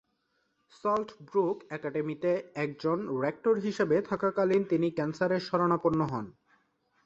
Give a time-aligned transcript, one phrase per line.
[0.83, 2.31] Salt Brook একাডেমিতে
[2.55, 6.25] একজন rector হিসাবে থাকাকালীন তিনি ক্যান্সার এর শরণাপন্ন হন।